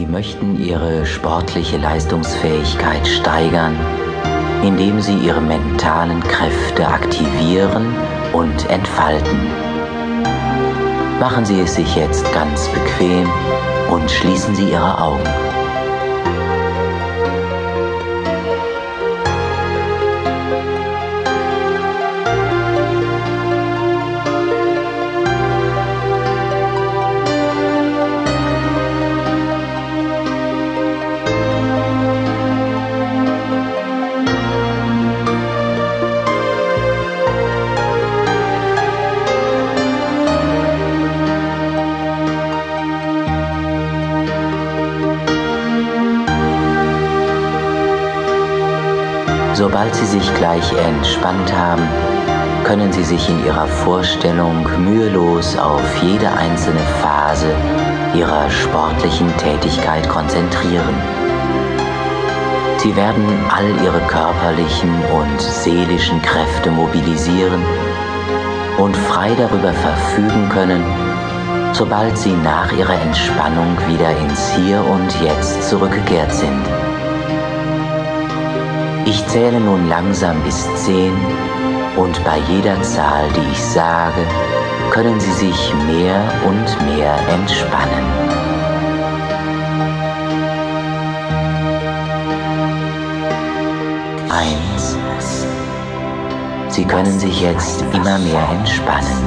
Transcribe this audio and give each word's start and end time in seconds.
Sie 0.00 0.06
möchten 0.06 0.58
Ihre 0.58 1.04
sportliche 1.04 1.76
Leistungsfähigkeit 1.76 3.06
steigern, 3.06 3.78
indem 4.64 4.98
Sie 5.02 5.14
Ihre 5.18 5.42
mentalen 5.42 6.22
Kräfte 6.22 6.88
aktivieren 6.88 7.84
und 8.32 8.70
entfalten. 8.70 9.38
Machen 11.20 11.44
Sie 11.44 11.60
es 11.60 11.74
sich 11.74 11.96
jetzt 11.96 12.24
ganz 12.32 12.66
bequem 12.68 13.28
und 13.90 14.10
schließen 14.10 14.54
Sie 14.54 14.70
Ihre 14.70 14.98
Augen. 15.02 15.59
Sobald 49.60 49.94
Sie 49.94 50.06
sich 50.06 50.34
gleich 50.36 50.72
entspannt 50.72 51.52
haben, 51.54 51.86
können 52.64 52.90
Sie 52.94 53.04
sich 53.04 53.28
in 53.28 53.44
Ihrer 53.44 53.66
Vorstellung 53.66 54.66
mühelos 54.82 55.54
auf 55.58 55.82
jede 56.02 56.32
einzelne 56.32 56.80
Phase 57.02 57.54
Ihrer 58.14 58.48
sportlichen 58.48 59.28
Tätigkeit 59.36 60.08
konzentrieren. 60.08 60.94
Sie 62.78 62.96
werden 62.96 63.26
all 63.54 63.68
Ihre 63.84 64.00
körperlichen 64.08 64.94
und 65.12 65.38
seelischen 65.42 66.22
Kräfte 66.22 66.70
mobilisieren 66.70 67.62
und 68.78 68.96
frei 68.96 69.34
darüber 69.36 69.74
verfügen 69.74 70.48
können, 70.48 70.82
sobald 71.74 72.16
Sie 72.16 72.32
nach 72.32 72.72
Ihrer 72.72 72.98
Entspannung 72.98 73.76
wieder 73.88 74.08
ins 74.20 74.54
Hier 74.54 74.82
und 74.82 75.20
Jetzt 75.20 75.68
zurückgekehrt 75.68 76.32
sind. 76.32 76.89
Ich 79.10 79.26
zähle 79.26 79.58
nun 79.58 79.88
langsam 79.88 80.40
bis 80.44 80.68
zehn 80.84 81.12
und 81.96 82.22
bei 82.24 82.38
jeder 82.48 82.80
Zahl, 82.82 83.24
die 83.34 83.50
ich 83.50 83.60
sage, 83.60 84.24
können 84.92 85.18
Sie 85.18 85.32
sich 85.32 85.74
mehr 85.88 86.22
und 86.46 86.94
mehr 86.94 87.18
entspannen. 87.28 88.06
Eins. 94.30 94.96
Sie 96.68 96.84
können 96.84 97.18
sich 97.18 97.40
jetzt 97.40 97.84
immer 97.92 98.16
mehr 98.18 98.48
entspannen. 98.52 99.24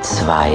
Zwei. 0.00 0.50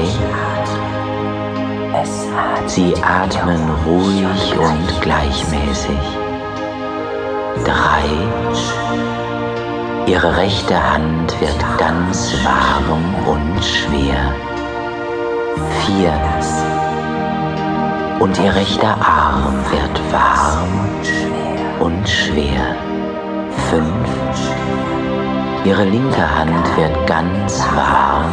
Sie 2.65 2.93
atmen 3.01 3.61
ruhig 3.85 4.57
und 4.59 5.01
gleichmäßig. 5.01 6.24
Drei. 7.65 8.05
Ihre 10.05 10.37
rechte 10.37 10.75
Hand 10.75 11.41
wird 11.41 11.77
ganz 11.79 12.31
warm 12.43 13.15
und 13.25 13.65
schwer. 13.65 14.33
Vier. 15.83 16.13
Und 18.19 18.37
Ihr 18.39 18.53
rechter 18.53 18.95
Arm 19.01 19.55
wird 19.71 19.99
warm 20.11 20.89
und 21.79 22.07
schwer. 22.07 22.75
Fünf. 23.71 24.09
Ihre 25.65 25.85
linke 25.85 26.37
Hand 26.37 26.77
wird 26.77 27.07
ganz 27.07 27.65
warm 27.75 28.31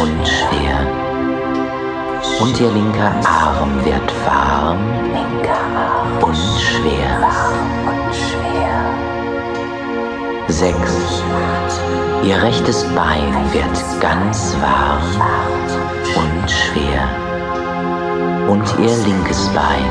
und 0.00 0.28
schwer. 0.28 0.86
Und 2.40 2.60
Ihr 2.60 2.70
linker 2.70 3.12
Arm 3.24 3.84
wird 3.84 4.12
warm 4.24 4.78
und 6.22 6.36
schwer. 6.60 7.81
Sechs. 10.52 11.22
Ihr 12.22 12.42
rechtes 12.42 12.84
Bein 12.94 13.32
wird 13.54 14.00
ganz 14.00 14.54
warm 14.60 15.00
und 16.14 16.50
schwer. 16.50 17.08
Und 18.48 18.62
Ihr 18.78 18.94
linkes 19.06 19.48
Bein 19.48 19.88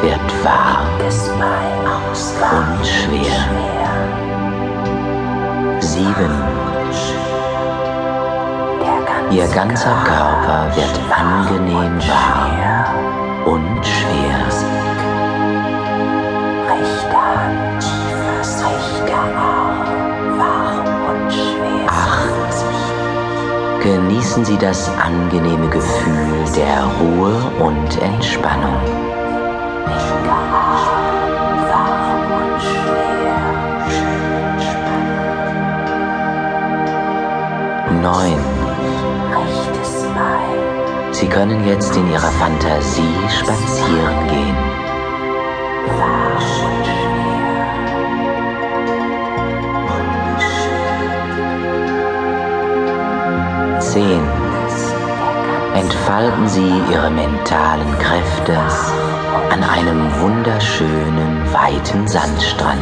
wird 0.00 0.44
warm 0.44 0.86
und 2.52 2.86
schwer. 2.86 3.44
Sieben. 5.80 6.30
Ihr 9.32 9.48
ganzer 9.48 9.96
Körper 10.04 10.70
wird 10.76 11.00
angenehm 11.10 11.98
warm 12.08 13.21
Genießen 24.12 24.44
Sie 24.44 24.58
das 24.58 24.90
angenehme 24.98 25.70
Gefühl 25.70 26.44
der 26.54 26.84
Ruhe 27.00 27.32
und 27.60 28.02
Entspannung. 28.02 28.76
Neun. 38.02 38.38
Sie 41.10 41.26
können 41.26 41.66
jetzt 41.66 41.96
in 41.96 42.12
Ihrer 42.12 42.30
Fantasie 42.32 43.14
spazieren 43.30 44.28
gehen. 44.28 44.72
Zehn. 53.92 54.26
Entfalten 55.74 56.48
Sie 56.48 56.72
Ihre 56.90 57.10
mentalen 57.10 57.98
Kräfte 57.98 58.56
an 59.50 59.62
einem 59.62 60.10
wunderschönen, 60.18 61.42
weiten 61.52 62.08
Sandstrand. 62.08 62.80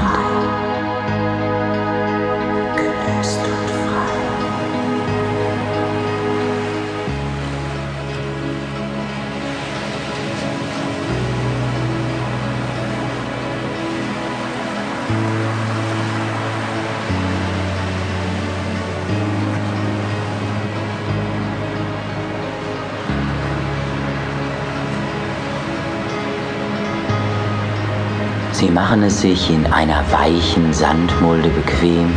Sie 28.60 28.70
machen 28.70 29.02
es 29.04 29.22
sich 29.22 29.48
in 29.48 29.64
einer 29.72 30.04
weichen 30.12 30.70
Sandmulde 30.74 31.48
bequem, 31.48 32.12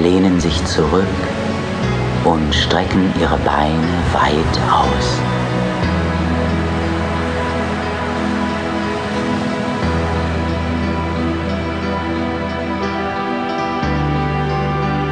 lehnen 0.00 0.38
sich 0.38 0.64
zurück 0.64 1.08
und 2.24 2.54
strecken 2.54 3.12
ihre 3.20 3.36
Beine 3.38 3.98
weit 4.12 4.60
aus. 4.70 5.18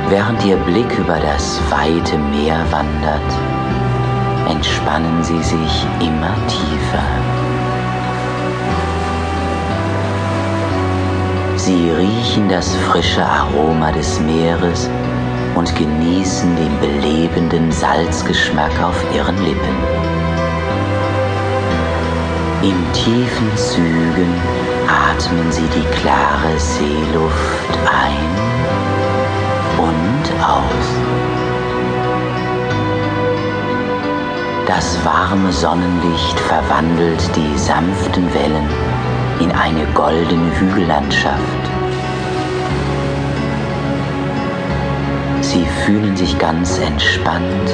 Während 0.08 0.44
Ihr 0.44 0.56
Blick 0.58 0.98
über 1.00 1.18
das 1.18 1.60
weite 1.68 2.16
Meer 2.16 2.64
wandert, 2.70 4.48
entspannen 4.48 5.24
Sie 5.24 5.42
sich 5.42 5.86
immer 5.98 6.36
tiefer. 6.46 7.31
Sie 11.64 11.90
riechen 11.90 12.48
das 12.48 12.74
frische 12.74 13.24
Aroma 13.24 13.92
des 13.92 14.18
Meeres 14.18 14.90
und 15.54 15.72
genießen 15.76 16.56
den 16.56 16.80
belebenden 16.80 17.70
Salzgeschmack 17.70 18.82
auf 18.82 18.96
Ihren 19.14 19.36
Lippen. 19.44 19.76
In 22.62 22.74
tiefen 22.92 23.56
Zügen 23.56 24.34
atmen 24.88 25.52
Sie 25.52 25.68
die 25.72 25.86
klare 26.00 26.58
Seeluft 26.58 27.78
ein 27.86 28.26
und 29.78 30.44
aus. 30.44 30.88
Das 34.66 34.98
warme 35.04 35.52
Sonnenlicht 35.52 36.40
verwandelt 36.40 37.22
die 37.36 37.56
sanften 37.56 38.34
Wellen 38.34 38.91
in 39.42 39.50
eine 39.50 39.84
goldene 39.92 40.56
Hügellandschaft. 40.56 41.62
Sie 45.40 45.66
fühlen 45.84 46.16
sich 46.16 46.38
ganz 46.38 46.78
entspannt, 46.78 47.68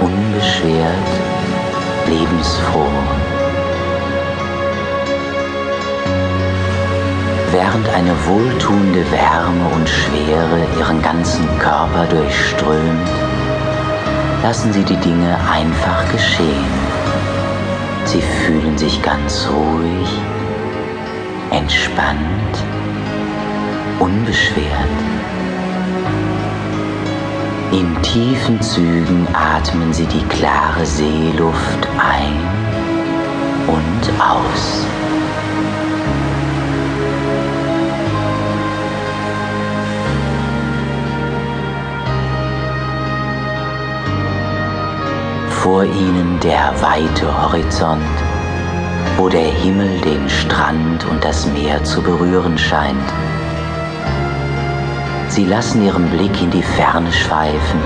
unbeschwert, 0.00 1.10
lebensfroh. 2.06 2.86
Während 7.50 7.88
eine 7.88 8.14
wohltuende 8.26 9.04
Wärme 9.10 9.74
und 9.74 9.88
Schwere 9.88 10.60
ihren 10.78 11.02
ganzen 11.02 11.46
Körper 11.58 12.06
durchströmt, 12.08 13.08
lassen 14.44 14.72
Sie 14.72 14.84
die 14.84 14.96
Dinge 14.96 15.36
einfach 15.50 16.08
geschehen. 16.12 16.72
Sie 18.04 18.22
fühlen 18.22 18.78
sich 18.78 19.02
ganz 19.02 19.48
ruhig, 19.48 20.08
entspannt, 21.50 22.64
unbeschwert. 23.98 24.98
In 27.72 28.00
tiefen 28.02 28.60
Zügen 28.62 29.26
atmen 29.32 29.92
Sie 29.92 30.06
die 30.06 30.24
klare 30.28 30.86
Seeluft 30.86 31.88
ein 31.98 32.40
und 33.66 34.20
aus. 34.20 34.86
vor 45.68 45.84
ihnen 45.84 46.40
der 46.40 46.72
weite 46.80 47.26
Horizont, 47.42 48.00
wo 49.18 49.28
der 49.28 49.50
Himmel 49.50 50.00
den 50.00 50.30
Strand 50.30 51.04
und 51.04 51.24
das 51.24 51.44
Meer 51.46 51.82
zu 51.82 52.00
berühren 52.00 52.56
scheint. 52.56 53.12
Sie 55.26 55.44
lassen 55.44 55.84
ihren 55.84 56.08
Blick 56.08 56.40
in 56.40 56.52
die 56.52 56.62
Ferne 56.62 57.12
schweifen 57.12 57.80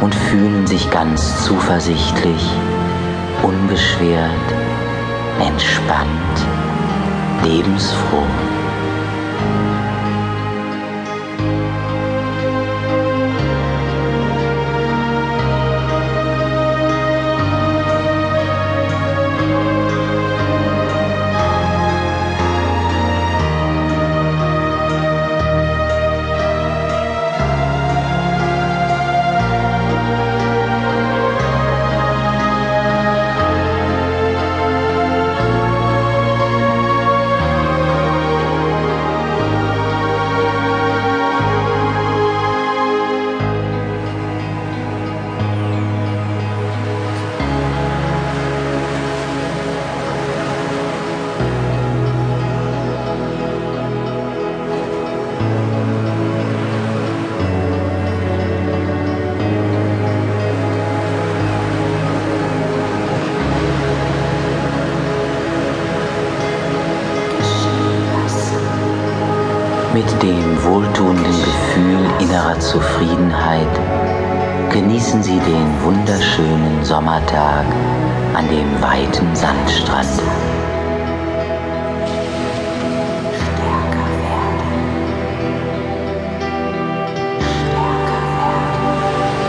und 0.00 0.12
fühlen 0.12 0.66
sich 0.66 0.90
ganz 0.90 1.44
zuversichtlich, 1.44 2.50
unbeschwert, 3.44 4.30
entspannt, 5.38 6.10
lebensfroh. 7.44 8.49
Mit 69.92 70.22
dem 70.22 70.62
wohltuenden 70.62 71.24
Gefühl 71.24 71.98
innerer 72.20 72.56
Zufriedenheit 72.60 73.66
genießen 74.70 75.20
Sie 75.20 75.40
den 75.40 75.82
wunderschönen 75.82 76.84
Sommertag 76.84 77.64
an 78.32 78.48
dem 78.48 78.80
weiten 78.80 79.34
Sandstrand. 79.34 80.06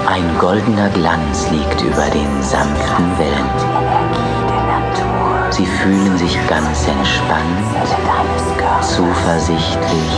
Ein 0.08 0.38
goldener 0.40 0.90
Glanz 0.90 1.52
liegt 1.52 1.84
über 1.84 2.10
den 2.10 2.42
sanften 2.42 3.20
Wellen. 3.20 4.41
Sie 5.62 5.68
fühlen 5.68 6.18
sich 6.18 6.36
ganz 6.48 6.88
entspannt, 6.88 7.60
zuversichtlich, 8.82 10.12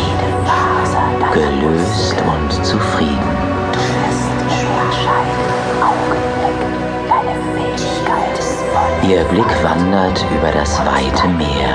gelöst 1.34 2.16
und 2.26 2.66
zufrieden. 2.66 3.38
Ihr 9.06 9.22
Blick 9.26 9.64
wandert 9.64 10.26
über 10.40 10.50
das 10.54 10.80
weite 10.86 11.28
Meer. 11.28 11.74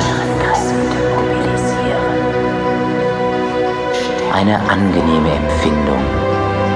Eine 4.33 4.61
angenehme 4.71 5.31
Empfindung, 5.31 6.03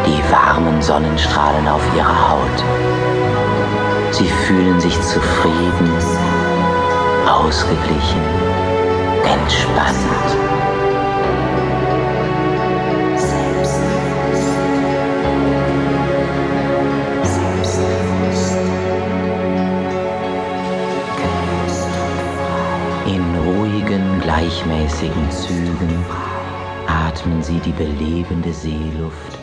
die 0.05 0.23
warmen 0.31 0.83
Sonnenstrahlen 0.83 1.67
auf 1.69 1.83
ihrer 1.97 2.33
Haut. 2.33 2.65
Sie 4.11 4.29
fühlen 4.29 4.79
sich 4.79 5.01
zufrieden, 5.01 5.91
ausgeglichen, 7.33 8.21
entspannt. 9.25 9.97
In 23.07 23.25
ruhigen, 23.47 24.21
gleichmäßigen 24.21 25.31
Zügen 25.31 26.05
atmen 26.87 27.43
Sie 27.43 27.59
die 27.61 27.73
belebende 27.73 28.53
Seeluft 28.53 29.42